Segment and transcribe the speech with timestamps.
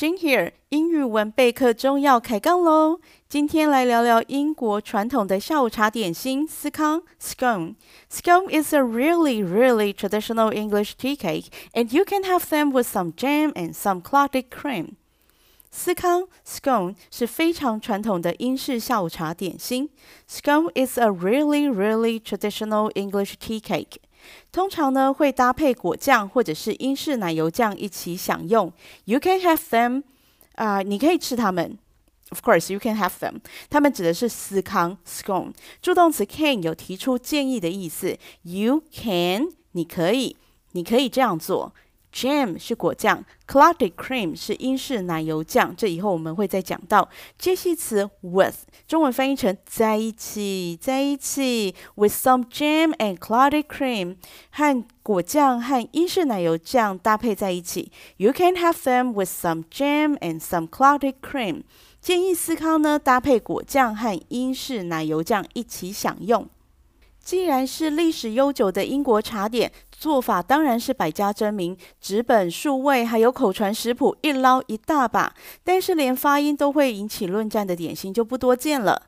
[0.00, 2.98] Jane here，英语文备课中要开杠喽！
[3.28, 12.86] 今天来聊聊英国传统的下午茶点心司康 （scone）。Scone is a really, really traditional English tea cake, and you can have them with
[12.86, 14.94] some jam and some clotted cream.
[15.70, 19.90] 司康 （scone） 是非常传统的英式下午茶点心。
[20.28, 23.98] Scone is a really, really traditional English tea cake.
[24.51, 28.71] 通常呢会搭配果酱或者是英式奶油酱一起享用。
[29.05, 30.03] You can have them，
[30.55, 31.77] 啊、你可以吃它们。
[32.29, 33.41] Of course, you can have them。
[33.69, 35.51] 它们指的是司康 scone。
[35.81, 38.17] 助动词 can 有提出建议的意思。
[38.43, 40.37] You can，你可以，
[40.71, 41.73] 你可以这样做。
[42.13, 47.07] Jam 是果酱，clotted cream 是英式奶油酱，这以后我们会再讲到。
[47.37, 48.55] 介系词 with
[48.87, 54.17] 中文翻译成在一起，在一起，with some jam and clotted cream
[54.49, 57.91] 和果酱和英式奶油酱搭配在一起。
[58.17, 61.63] You can have them with some jam and some clotted cream。
[62.01, 66.49] 建议思康呢搭配果酱和英式奶油酱一起享用。
[67.23, 75.35] 既然是历史悠久的英国茶点，做法当然是百家争鸣，纸本数位还有口传食谱一捞一大把。
[75.63, 79.03] 但是连发音都会引起论战的点心就不多见了。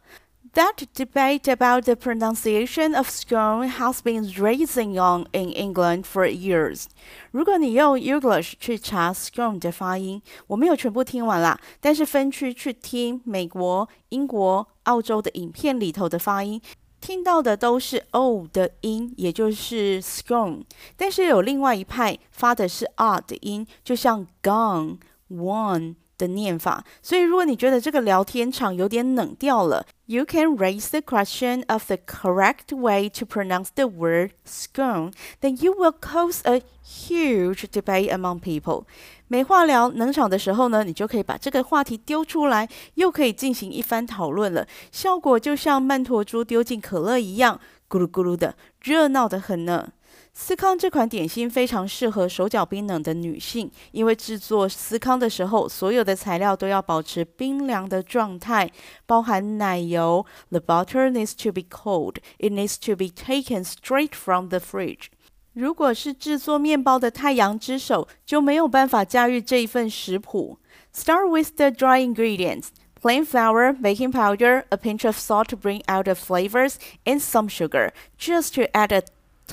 [0.54, 6.84] That debate about the pronunciation of scone has been raging on in England for years。
[7.32, 16.62] 如果你用 English 去查 scone 的发音，我没有全部听完啦，但是分区去听美国、英国、澳洲的影片里头的发音。
[17.04, 20.64] 听到的都是 o 的音，也就是 scorn，
[20.96, 26.84] 但是有另外一派发的是 r 的音，就像 gone、one 的念法。
[27.02, 35.94] 所以如果你觉得这个聊天场有点冷掉了，you can raise the question of the correct way to pronounce the word scone，then you will
[36.00, 38.84] cause a huge debate among people。
[39.28, 44.68] 没话聊冷场的时候呢，你就可以把这个话题丢出来，又可以进行一番讨论了。
[44.92, 49.90] 效果就像曼陀珠丢进可乐一样，咕噜咕噜的，热闹得很呢。
[50.36, 58.70] 司康这款点心非常适合手脚冰冷的女性，因为制作司康的时候，所有的材料都要保持冰凉的状态，
[59.06, 60.26] 包含奶油。
[60.50, 62.16] The butter needs to be cold.
[62.40, 65.06] It needs to be taken straight from the fridge.
[65.54, 70.58] 如果是制作面包的太阳之手，就没有办法驾驭这一份食谱。
[70.96, 72.70] Start with the dry ingredients:
[73.00, 77.48] plain flour, baking powder, a pinch of salt to bring out the flavors, and some
[77.48, 79.04] sugar, just to add a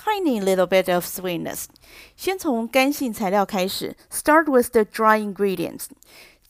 [0.02, 1.64] tiny little bit of sweetness.
[2.16, 3.96] 先从干性材料开始。
[4.10, 5.86] Start with the dry ingredients: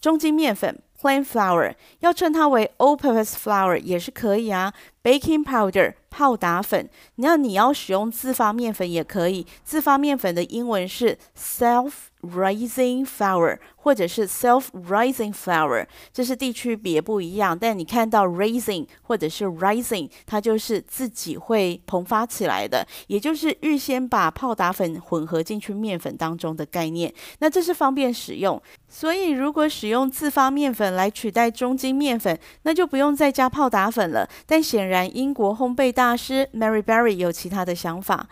[0.00, 0.82] 中筋面粉。
[1.00, 4.74] Plain flour 要称它为 all-purpose flour 也是可以啊。
[5.02, 9.46] Baking powder 泡打粉，那你要使用自发面粉也可以。
[9.64, 17.56] 自发面粉的英文是 self-rising flour 或者是 self-rising flour，这是地区别不一样。
[17.56, 27.14] 但你看到 raising 或者是 rising，它就是自己会膨发起来的，也就是预先把泡打粉混合进去面粉当中的概念。
[27.38, 34.28] 那这是方便使用，所以如果使用自发面粉来取代中筋面粉，那就不用再加泡打粉了。
[34.44, 38.27] 但显然，英国烘焙大师 Mary Berry 有其他的想法。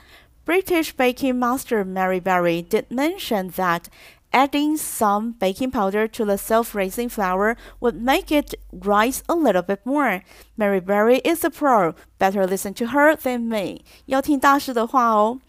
[0.45, 3.84] British baking master Mary Berry did mention that
[4.31, 9.79] adding some baking powder to the self-raising flour would make it rise a little bit
[9.85, 10.22] more.
[10.57, 11.94] Mary Berry is a pro.
[12.17, 13.84] Better listen to her than me.
[14.07, 15.39] 要听大师的话哦。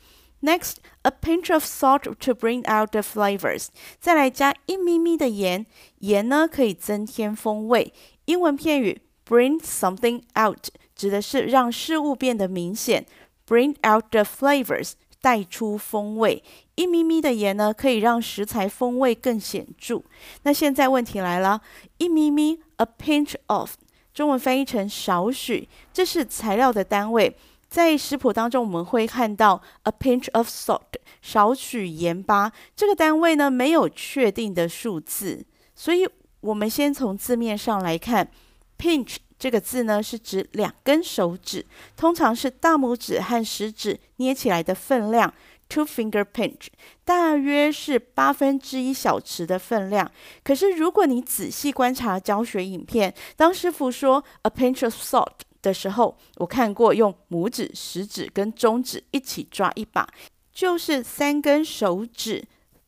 [0.43, 3.69] Next, a pinch of salt to bring out the flavors.
[3.99, 5.65] 再来加一咪咪的盐，
[6.01, 7.93] 盐呢可以增添风味。
[8.27, 10.69] 英文片语 bring something out。
[11.00, 13.06] 指的是让事物变得明显
[13.48, 16.44] ，bring out the flavors，带出风味。
[16.76, 20.04] 一咪咪的盐呢，可以让食材风味更显著。
[20.44, 21.62] 那现在问题来了，
[22.00, 23.76] 一咪咪，a pinch of，
[24.14, 27.34] 中文翻译成少许，这是材料的单位。
[27.70, 30.81] 在食谱当中，我们会看到 a pinch of salt，
[31.22, 32.52] 少许盐巴。
[32.76, 36.06] 这个单位呢，没有确定的数字，所以
[36.42, 38.30] 我们先从字面上来看
[38.78, 39.16] ，pinch。
[39.39, 41.65] 这个字呢，是指两根手指，
[41.95, 45.33] 通常是大拇指和食指捏起来的分量
[45.69, 46.68] ，two finger pinch，
[47.06, 50.12] 大约是八分之一小匙的分量。
[50.44, 60.06] 可是如果你仔细观察教学影片，当师傅说 a pinch of salt 的时候，我看过用拇指、食指跟中指一起抓一把，
[60.51, 62.44] 就是三根手指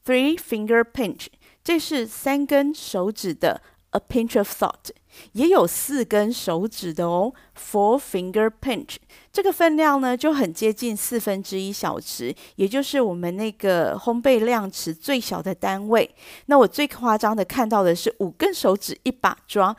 [0.06, 1.28] ，three finger pinch，
[1.64, 3.62] 这是三根手指的。
[3.92, 4.90] A pinch of salt，
[5.34, 8.96] 也有四根手指的哦，four finger pinch。
[9.32, 16.14] 这个分量呢就很接近四分之一小匙，也就是我们那个烘焙量匙最小的单位。
[16.48, 19.76] 那我最夸张的看到的是五根手指一把抓。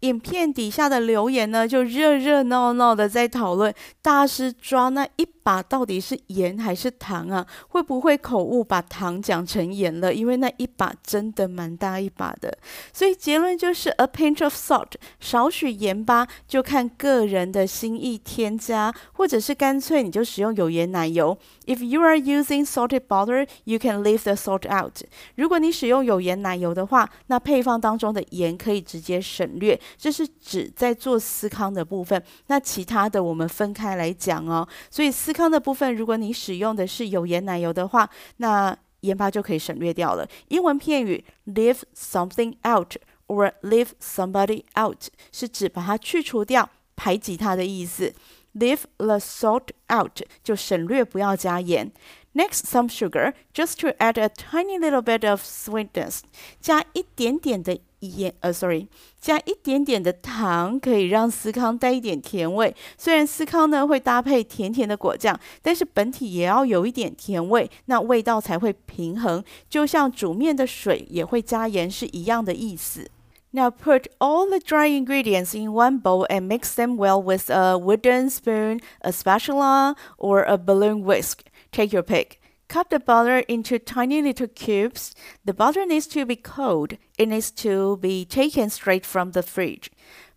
[0.00, 7.46] 影片底下的留言呢，就热热闹闹的在讨论大师抓那一把到底是盐还是糖啊？
[7.68, 10.12] 会不会口误把糖讲成盐了？
[10.12, 12.58] 因为那一把真的蛮大一把的，
[12.92, 21.36] 所以结论就是 a pinch of salt，少许盐巴，就看个人的心意添加，或者是干脆你就使用有盐奶油。
[21.66, 25.02] If you are using salted butter, you can leave the salt out。
[25.34, 29.78] 如果你使用有盐奶油的话，那配方当中的盐可以直接省略。
[29.98, 34.66] 这是指在做司康的部分，那其他的我们分开来讲哦。
[34.90, 40.26] 所以司康的部分，如果你使用的是有盐奶油的话，那盐巴就可以省略掉了。
[40.48, 42.94] 英文片语 leave something out
[43.26, 48.14] or leave somebody out 是指把它去除掉、排挤它的意思。
[48.54, 51.90] Leave the salt out 就省略，不要加盐。
[52.34, 56.20] Next, some sugar just to add a tiny little bit of sweetness，
[56.60, 57.80] 加一点点的。
[58.00, 58.86] 盐呃，sorry，
[59.18, 62.76] 加一点点的糖可以让司康带一点甜味。
[62.98, 69.42] 虽然司康呢会搭配甜甜的果酱，但是本体也要有一点甜味，那味道才会平衡。
[69.70, 73.10] 就像煮面的水也会加盐是一样的意思。
[73.53, 78.29] Now put all the dry ingredients in one bowl and mix them well with a wooden
[78.29, 81.43] spoon, a spatula, or a balloon whisk.
[81.71, 82.39] Take your pick.
[82.67, 85.15] Cut the butter into tiny little cubes.
[85.43, 86.97] The butter needs to be cold.
[87.17, 89.89] It needs to be taken straight from the fridge.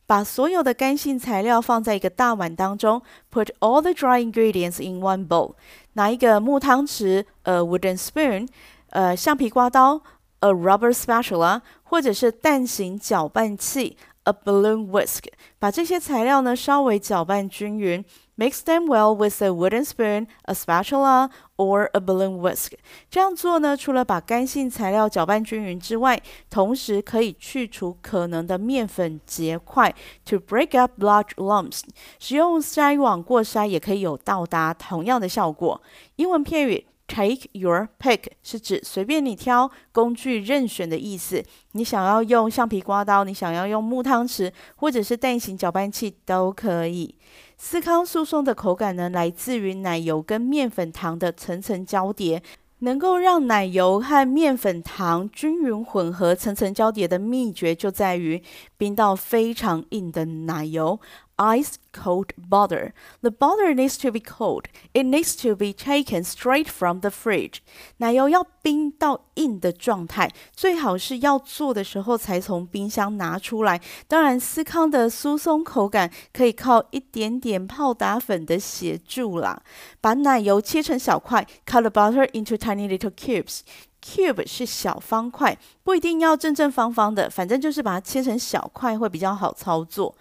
[0.07, 3.03] 把所有的干性材料放在一个大碗当中。
[3.31, 5.57] Put all the dry ingredients in one bowl.
[5.93, 8.49] 拿一个木汤匙，a wooden spoon，
[8.91, 10.03] 呃，橡皮刮刀
[10.40, 15.24] ，a rubber spatula，或者是蛋形搅拌器，a balloon whisk。
[15.60, 18.04] 把这些材料呢稍微搅拌均匀。
[18.40, 22.74] Mix them well with a wooden spoon, a spatula, or a balloon whisk。
[23.10, 31.82] 这样做呢，除了把干性材料搅拌均匀之外，同时可以去除可能的面粉结块，to break up large lumps。
[32.20, 35.82] 使用筛网过筛也可以有到达同样的效果。
[36.18, 36.86] 英文片语。
[37.08, 41.44] Take your pick 是指随便你挑，工具任选的意思。
[41.72, 47.16] 你想要用橡皮刮刀，你想要用木汤匙，或者是蛋形搅拌器都可以。
[47.58, 52.44] 司康酥松的口感呢，来自于奶油跟面粉糖的层层交叠。
[52.82, 58.40] 能够让奶油和面粉糖均匀混合、层层交叠的秘诀就在于
[58.78, 61.00] 冰到非常硬的奶油。
[61.37, 62.93] Ice cold butter.
[63.23, 64.67] The butter needs to be cold.
[64.93, 67.57] It needs to be taken straight from the fridge.
[67.97, 73.81] 奶油要冰到硬的状态，最好是要做的时候才从冰箱拿出来。
[74.07, 79.63] 当然，司康的酥松口感可以靠一点点泡打粉的协助啦。
[80.01, 83.61] 把奶油切成小块，cut the butter into tiny little cubes.
[84.01, 90.15] Cube 是小方块，不一定要正正方方的，反正就是把它切成小块会比较好操作。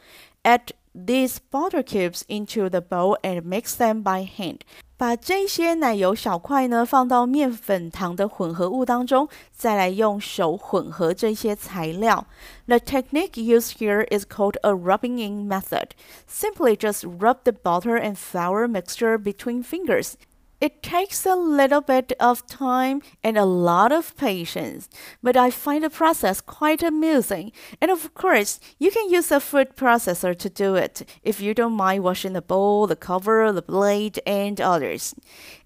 [0.43, 4.59] Add these butter cubes into the bowl and mix them by hand.
[4.97, 12.27] 把这些奶油小块呢放到面粉糖的混合物当中，再来用手混合这些材料。
[12.67, 15.89] The technique used here is called a rubbing in method.
[16.29, 20.13] Simply just rub the butter and flour mixture between fingers.
[20.59, 24.87] It takes a little bit of time and a lot of patience,
[25.23, 27.51] but I find the process quite amusing.
[27.81, 31.73] And of course, you can use a food processor to do it if you don't
[31.73, 35.15] mind washing the bowl, the cover, the blade, and others.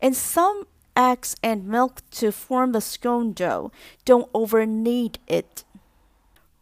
[0.01, 0.65] And some
[0.95, 3.73] eggs and milk to form the scone dough.
[4.05, 5.65] Don't over knead it.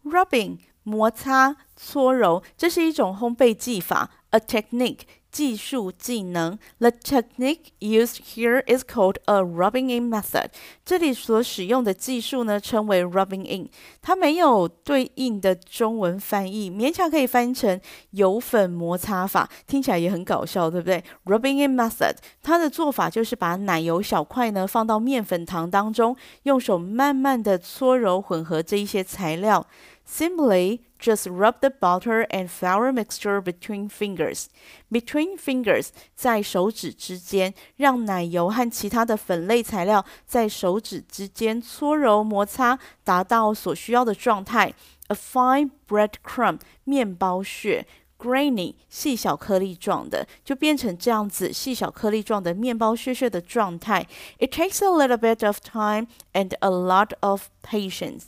[0.03, 5.01] Rubbing 摩擦、搓揉，这是一种烘焙技法，a technique。
[5.30, 10.48] 技术技能，The technique used here is called a rubbing in method。
[10.84, 13.68] 这里所使用的技术呢，称为 rubbing in。
[14.00, 17.80] 它没有对应的中文翻译，勉强可以翻译成
[18.10, 29.66] 油粉摩擦法，听起来也很搞笑，对不对？Rubbing in method，它的做法就是把奶油小块呢放到面粉糖当中，用手慢慢的搓揉混合这一些材料。
[30.08, 34.45] Simply just rub the butter and flour mixture between fingers.
[34.89, 44.73] Between fingers 在手指之间，让奶油和其他的粉类材料在手指之间搓揉摩擦，达到所需要的状态。
[45.07, 47.85] A fine breadcrumb 面包屑，
[48.17, 54.07] grainy 细小颗粒状的，就变成这样子细小颗粒状的面包屑屑的状态。
[54.39, 58.23] It takes a little bit of time and a lot of patience.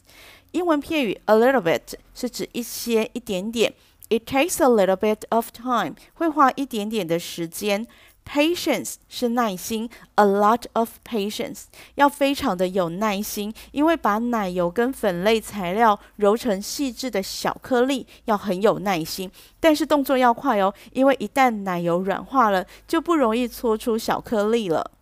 [0.52, 3.72] 英文片语 a little bit 是指一些、一点点。
[4.08, 7.86] It takes a little bit of time，会花一点点的时间。
[8.26, 11.64] Patience 是耐心，a lot of patience，
[11.96, 19.30] 要非常的有耐心，因为把奶油跟粉类材料揉成细致的小颗粒，要很有耐心。
[19.58, 24.92] 但是动作要快哦，因为一旦奶油软化了，就不容易搓出小颗粒了。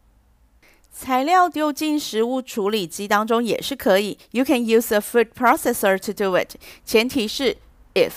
[0.92, 6.57] 材料丢进食物处理机当中也是可以，You can use a food processor to do it。
[6.85, 7.57] 前提是
[7.95, 8.14] if，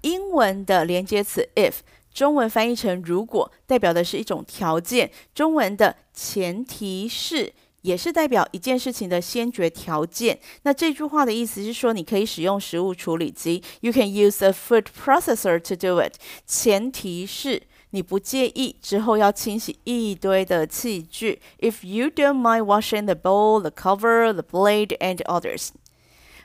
[0.00, 1.74] 英文的连接词 if。
[2.12, 5.10] 中文翻译成“如果”，代表的是一种条件。
[5.34, 10.38] 中文的前提是，也是代表一件事情的先决条件。
[10.62, 16.14] 那这句话的意思是说，你可以使用食物处理机，You can use a food processor to do it。
[16.46, 21.40] 前提是你不介意之后要清洗一堆的器具。
[21.60, 25.70] If you don't mind washing the bowl, the cover, the blade, and others.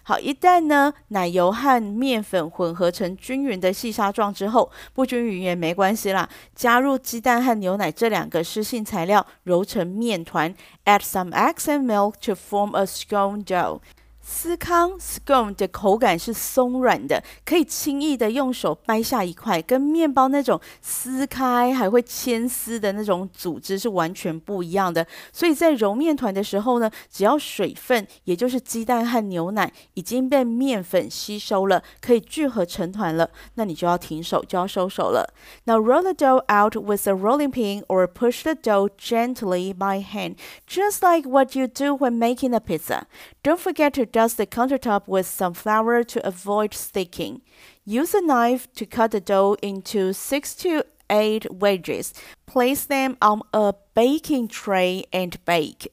[0.03, 10.55] 好，一旦呢奶油和面粉混合成均匀的细沙状之后，不均匀也没关系啦，加入鸡蛋和牛奶这两个湿性材料，揉成面团
[10.86, 13.79] ，add some eggs and milk to form a scone dough。
[14.31, 25.05] 司康 scone 的口感是松软的，可以轻易的用手掰下一块，跟面包那种撕开还会牵丝的那种组织是完全不一样的。
[25.33, 35.33] 所以在揉面团的时候呢，只要水分，也就是鸡蛋和牛奶已经被面粉吸收了，可以聚合成团了，那你就要停手，就要收手了。
[35.65, 40.35] Now roll the dough out with a rolling pin or push the dough gently by hand,
[40.65, 43.03] just like what you do when making a pizza.
[43.43, 47.40] Don't forget to dust the countertop with some flour to avoid sticking.
[47.87, 52.12] Use a knife to cut the dough into six to eight wedges.
[52.47, 55.90] Place them on a baking tray and bake.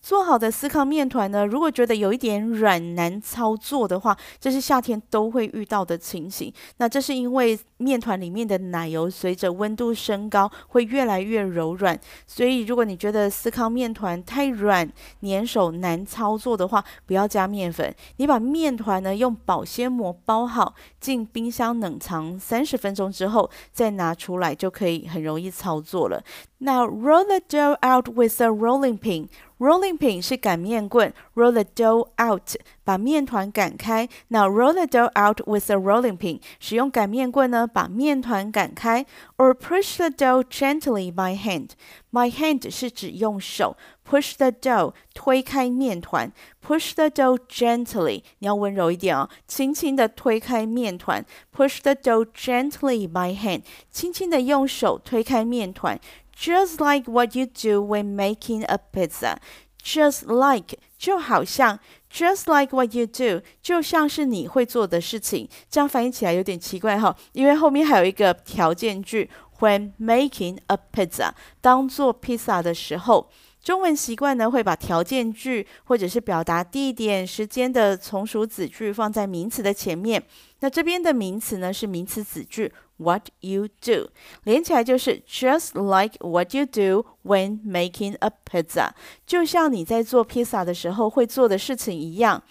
[0.00, 6.52] 做好的司康面团呢，如果觉得有一点软难操作的话，这是夏天都会遇到的情形。
[6.76, 14.87] 那这是因为 面团里面的奶油随着温度升高会越来越柔软，所以如果你觉得司康面团太软、
[15.21, 26.21] 粘手难操作的话，不要加面粉，你把面团呢用保鲜膜包好，进冰箱冷藏三十分钟之后再拿出来，就可以很容易操作了。
[26.57, 29.29] Now roll the dough out with a rolling pin.
[29.59, 32.55] Rolling pin 是擀面棍，roll the dough out
[32.88, 34.08] 把面团擀开。
[34.28, 39.06] Now roll the dough out with a rolling pin，使用擀面棍呢把面团擀开。
[39.36, 43.76] Or push the dough gently by hand。By hand 是指用手，
[44.08, 46.32] push the dough 推开面团，
[46.64, 55.98] push the dough gently 你要温柔一点哦，轻轻的推开面团，push the dough gently by hand，轻轻的用手推开面团。
[56.36, 59.36] Just like what you do when making a pizza.
[59.83, 61.79] Just like 就好像
[62.11, 65.47] ，just like what you do 就像是你会做的事情。
[65.69, 71.31] 这样翻译起来有点奇怪哈，因为后面还有一个条件句，when making a pizza，
[71.61, 73.29] 当做披萨的时候。
[73.63, 80.23] 中文习惯呢，会把条件句或者是表达地点、时间的从属子句放在名词的前面。
[80.61, 84.09] 那这边的名词呢，是名词子句，what you do，
[84.43, 88.89] 连起来就是 just like what you do when making a pizza，
[89.25, 92.41] 就像你在做披萨的时候会做的事情一样。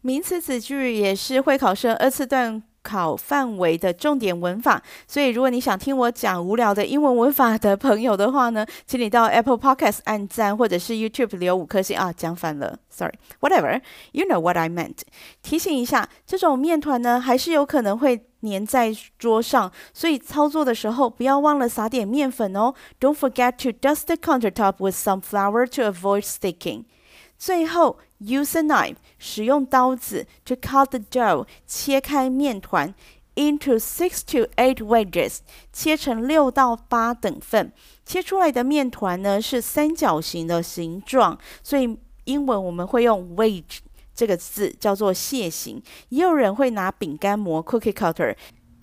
[0.00, 14.98] 名词子句也是会考生二次段考范围的重点文法，所以如果你想听我讲无聊的英文文法的朋友的话呢，请你到 Apple Podcast 按赞，或者是 YouTube 留五颗星啊，讲反了，Sorry，Whatever，You know what I meant。
[15.42, 22.74] 提醒一下，这种面团呢，还是有可能会粘在桌上，所以操作的时候不要忘了撒点面粉哦。
[23.00, 26.84] Don't forget to dust the countertop with some flour to avoid sticking。
[27.38, 32.94] 最后，use a knife，使用刀子，to cut the dough，切开面团
[33.34, 35.38] ，into six to eight wedges，
[35.72, 37.72] 切成六到八等份。
[38.06, 43.78] 切出来的面团呢是三角形的形状，所以英文我们会用 wedge
[44.14, 45.82] 这个字叫做楔形。
[46.10, 48.36] 也有人会拿饼干模 cookie cutter。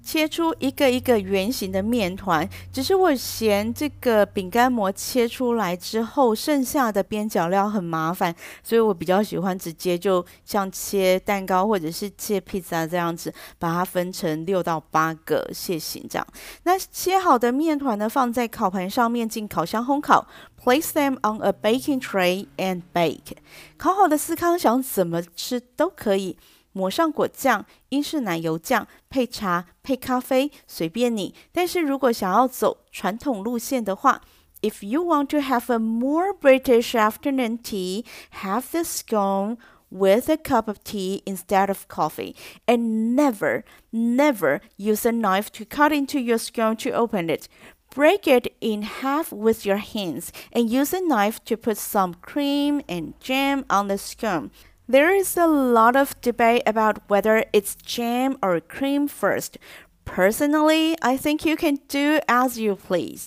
[0.03, 16.27] 切出一个一个圆形的面团，只是我嫌这个饼干模切出来之后，剩下的边角料很麻烦，所以我比较喜欢直接就像切蛋糕或者是切披萨这样子，把它分成六到八个楔形这样。
[16.63, 20.27] 那切好的面团呢，放在烤盘上面进烤箱烘烤
[20.61, 23.37] ，Place them on a baking tray and bake。
[23.77, 26.37] 烤好的司康想怎么吃都可以。
[26.72, 31.34] 抹上果酱、英式奶油酱，配茶、配咖啡，随便你。
[31.52, 34.20] 但是如果想要走传统路线的话，
[34.62, 38.04] If you want to have a more British afternoon tea,
[38.40, 39.58] have the scone
[39.90, 42.34] with a cup of tea instead of coffee.
[42.66, 47.48] And never, never use a knife to cut into your scone to open it.
[47.94, 52.82] Break it in half with your hands and use a knife to put some cream
[52.88, 54.50] and jam on the scone.
[54.90, 59.56] There is a lot of debate about whether it's jam or cream first.
[60.04, 63.26] Personally, I think you can do as you please.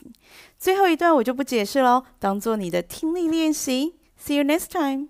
[0.57, 3.95] 最后一段我就不解释喽，当做你的听力练习。
[4.17, 5.09] See you next time.